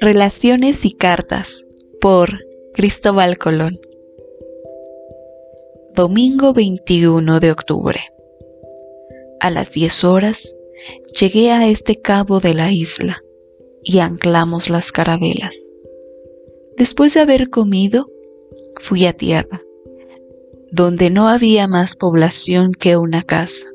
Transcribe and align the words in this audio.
Relaciones 0.00 0.84
y 0.84 0.92
cartas 0.92 1.66
por 2.00 2.30
Cristóbal 2.72 3.36
Colón. 3.38 3.78
Domingo 5.94 6.54
21 6.54 7.40
de 7.40 7.50
octubre. 7.52 8.00
A 9.40 9.50
las 9.50 9.70
10 9.72 10.04
horas 10.04 10.54
llegué 11.18 11.50
a 11.50 11.68
este 11.68 12.00
cabo 12.00 12.40
de 12.40 12.54
la 12.54 12.72
isla 12.72 13.22
y 13.82 13.98
anclamos 13.98 14.70
las 14.70 14.92
carabelas. 14.92 15.56
Después 16.76 17.12
de 17.14 17.20
haber 17.20 17.50
comido, 17.50 18.08
fui 18.88 19.04
a 19.04 19.12
tierra, 19.12 19.60
donde 20.72 21.10
no 21.10 21.28
había 21.28 21.66
más 21.68 21.96
población 21.96 22.72
que 22.72 22.96
una 22.96 23.22
casa, 23.22 23.66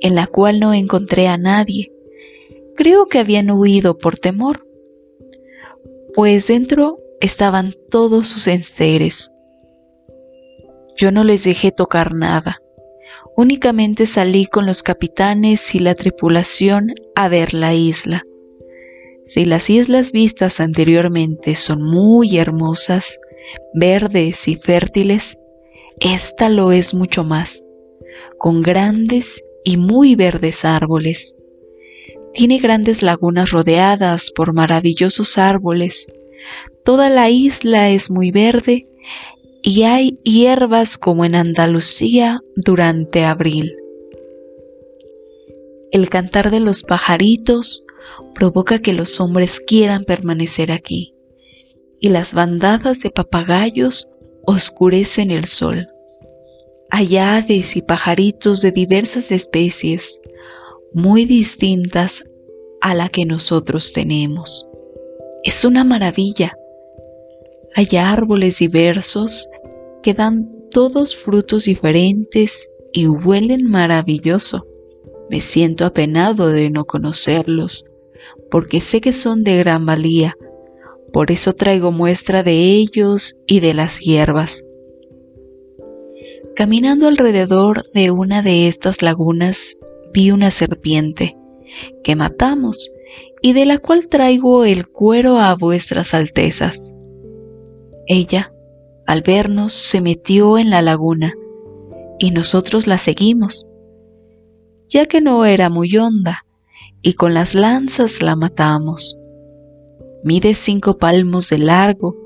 en 0.00 0.14
la 0.14 0.26
cual 0.26 0.60
no 0.60 0.72
encontré 0.72 1.26
a 1.28 1.36
nadie 1.36 1.92
Creo 2.78 3.06
que 3.06 3.18
habían 3.18 3.50
huido 3.50 3.98
por 3.98 4.20
temor, 4.20 4.64
pues 6.14 6.46
dentro 6.46 7.00
estaban 7.20 7.74
todos 7.90 8.28
sus 8.28 8.46
enseres. 8.46 9.32
Yo 10.96 11.10
no 11.10 11.24
les 11.24 11.42
dejé 11.42 11.72
tocar 11.72 12.14
nada, 12.14 12.60
únicamente 13.36 14.06
salí 14.06 14.46
con 14.46 14.64
los 14.64 14.84
capitanes 14.84 15.74
y 15.74 15.80
la 15.80 15.96
tripulación 15.96 16.94
a 17.16 17.28
ver 17.28 17.52
la 17.52 17.74
isla. 17.74 18.22
Si 19.26 19.44
las 19.44 19.68
islas 19.68 20.12
vistas 20.12 20.60
anteriormente 20.60 21.56
son 21.56 21.82
muy 21.82 22.38
hermosas, 22.38 23.18
verdes 23.74 24.48
y 24.48 24.56
fértiles, 24.56 25.38
esta 26.00 26.48
lo 26.48 26.72
es 26.72 26.94
mucho 26.94 27.24
más, 27.24 27.62
con 28.38 28.62
grandes 28.62 29.42
y 29.64 29.76
muy 29.76 30.14
verdes 30.14 30.64
árboles, 30.64 31.34
tiene 32.38 32.58
grandes 32.58 33.02
lagunas 33.02 33.50
rodeadas 33.50 34.30
por 34.30 34.52
maravillosos 34.52 35.38
árboles. 35.38 36.06
Toda 36.84 37.10
la 37.10 37.30
isla 37.30 37.90
es 37.90 38.10
muy 38.10 38.30
verde 38.30 38.86
y 39.60 39.82
hay 39.82 40.18
hierbas 40.22 40.98
como 40.98 41.24
en 41.24 41.34
Andalucía 41.34 42.40
durante 42.54 43.24
abril. 43.24 43.74
El 45.90 46.08
cantar 46.10 46.52
de 46.52 46.60
los 46.60 46.84
pajaritos 46.84 47.84
provoca 48.36 48.78
que 48.78 48.92
los 48.92 49.20
hombres 49.20 49.58
quieran 49.58 50.04
permanecer 50.04 50.70
aquí, 50.70 51.14
y 52.00 52.08
las 52.10 52.32
bandadas 52.32 53.00
de 53.00 53.10
papagayos 53.10 54.08
oscurecen 54.44 55.30
el 55.30 55.46
sol. 55.46 55.88
Hay 56.90 57.16
aves 57.18 57.76
y 57.76 57.82
pajaritos 57.82 58.62
de 58.62 58.72
diversas 58.72 59.30
especies, 59.30 60.18
muy 60.92 61.26
distintas 61.26 62.24
a 62.80 62.94
la 62.94 63.08
que 63.08 63.26
nosotros 63.26 63.92
tenemos. 63.92 64.66
Es 65.44 65.64
una 65.64 65.84
maravilla. 65.84 66.56
Hay 67.74 67.96
árboles 67.96 68.58
diversos 68.58 69.48
que 70.02 70.14
dan 70.14 70.50
todos 70.70 71.14
frutos 71.16 71.64
diferentes 71.64 72.68
y 72.92 73.06
huelen 73.06 73.70
maravilloso. 73.70 74.66
Me 75.30 75.40
siento 75.40 75.84
apenado 75.84 76.48
de 76.48 76.70
no 76.70 76.86
conocerlos, 76.86 77.84
porque 78.50 78.80
sé 78.80 79.00
que 79.00 79.12
son 79.12 79.44
de 79.44 79.58
gran 79.58 79.84
valía. 79.84 80.36
Por 81.12 81.30
eso 81.30 81.52
traigo 81.52 81.92
muestra 81.92 82.42
de 82.42 82.74
ellos 82.74 83.36
y 83.46 83.60
de 83.60 83.74
las 83.74 83.98
hierbas. 83.98 84.62
Caminando 86.54 87.08
alrededor 87.08 87.84
de 87.94 88.10
una 88.10 88.42
de 88.42 88.68
estas 88.68 89.00
lagunas 89.00 89.76
vi 90.12 90.30
una 90.30 90.50
serpiente 90.50 91.36
que 92.02 92.16
matamos 92.16 92.90
y 93.40 93.52
de 93.52 93.64
la 93.64 93.78
cual 93.78 94.08
traigo 94.08 94.64
el 94.64 94.88
cuero 94.88 95.38
a 95.38 95.54
vuestras 95.54 96.14
altezas. 96.14 96.92
Ella, 98.06 98.52
al 99.06 99.22
vernos, 99.22 99.72
se 99.72 100.00
metió 100.00 100.58
en 100.58 100.70
la 100.70 100.82
laguna 100.82 101.32
y 102.18 102.32
nosotros 102.32 102.86
la 102.86 102.98
seguimos, 102.98 103.66
ya 104.88 105.06
que 105.06 105.20
no 105.20 105.44
era 105.44 105.70
muy 105.70 105.96
honda, 105.96 106.44
y 107.02 107.14
con 107.14 107.34
las 107.34 107.54
lanzas 107.54 108.20
la 108.22 108.34
matamos. 108.34 109.16
Mide 110.24 110.54
cinco 110.54 110.98
palmos 110.98 111.48
de 111.48 111.58
largo, 111.58 112.16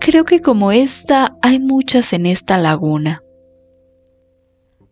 creo 0.00 0.24
que 0.24 0.40
como 0.40 0.72
esta 0.72 1.36
hay 1.40 1.60
muchas 1.60 2.12
en 2.12 2.26
esta 2.26 2.58
laguna. 2.58 3.22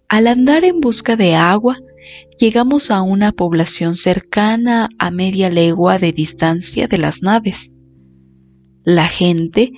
Al 0.09 0.27
andar 0.27 0.65
en 0.65 0.81
busca 0.81 1.17
de 1.17 1.35
agua, 1.35 1.79
llegamos 2.39 2.91
a 2.91 3.03
una 3.03 3.33
población 3.33 3.95
cercana 3.95 4.89
a 4.99 5.11
media 5.11 5.51
legua 5.51 5.99
de 5.99 6.13
distancia 6.13 6.87
de 6.87 6.99
las 6.99 7.23
naves. 7.23 7.71
La 8.85 9.09
gente, 9.09 9.73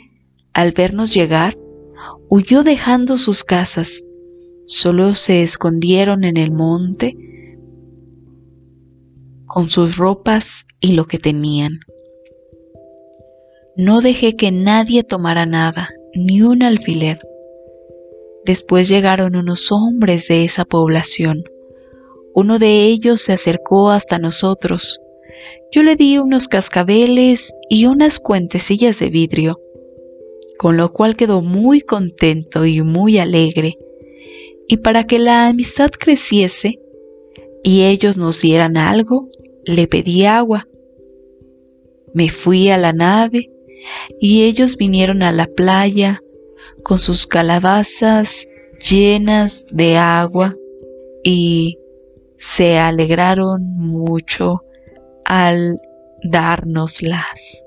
al 0.53 0.73
vernos 0.73 1.13
llegar, 1.13 1.57
huyó 2.29 2.63
dejando 2.63 3.19
sus 3.19 3.45
casas. 3.45 4.03
Solo 4.67 5.15
se 5.15 5.43
escondieron 5.43 6.25
en 6.25 6.37
el 6.37 6.51
monte 6.51 7.17
con 9.47 9.69
sus 9.69 9.97
ropas 9.99 10.65
y 10.81 10.93
lo 10.93 11.07
que 11.07 11.19
tenían. 11.19 11.81
No 13.77 14.01
dejé 14.01 14.37
que 14.37 14.51
nadie 14.51 15.03
tomara 15.05 15.47
nada, 15.47 15.91
ni 16.15 16.43
un 16.43 16.63
alfiler. 16.63 17.21
Después 18.45 18.89
llegaron 18.89 19.37
unos 19.37 19.71
hombres 19.71 20.27
de 20.29 20.45
esa 20.45 20.65
población 20.65 21.45
uno 22.35 22.59
de 22.59 22.87
ellos 22.87 23.21
se 23.21 23.35
acercó 23.35 23.91
hasta 23.91 24.19
nosotros. 24.19 25.01
Yo 25.71 25.83
le 25.83 25.97
di 25.97 26.19
unos 26.19 26.49
cascabeles 26.49 27.53
y 27.69 27.87
unas 27.87 28.21
cuentecillas 28.21 28.99
de 28.99 29.11
vidrio, 29.11 29.61
con 30.59 30.79
lo 30.79 30.93
cual 30.93 31.15
quedó 31.17 31.43
muy 31.43 31.83
contento 31.83 32.65
y 32.65 32.81
muy 32.83 33.19
alegre. 33.19 33.77
Y 34.67 34.79
para 34.79 35.07
que 35.07 35.19
la 35.19 35.47
amistad 35.47 35.91
creciese 35.91 36.79
y 37.63 37.83
ellos 37.83 38.17
nos 38.17 38.41
dieran 38.41 38.79
algo, 38.79 39.29
le 39.65 39.87
pedí 39.87 40.25
agua. 40.25 40.67
Me 42.15 42.31
fui 42.31 42.71
a 42.71 42.79
la 42.79 42.95
nave 42.95 43.51
y 44.21 44.45
ellos 44.45 44.77
vinieron 44.77 45.23
a 45.23 45.33
la 45.33 45.47
playa 45.47 46.23
con 46.83 46.99
sus 46.99 47.27
calabazas 47.27 48.49
llenas 48.89 49.65
de 49.71 49.97
agua 49.97 50.57
y 51.23 51.79
se 52.39 52.79
alegraron 52.79 53.63
mucho 53.77 54.63
al 55.25 55.81
dárnoslas. 56.25 57.65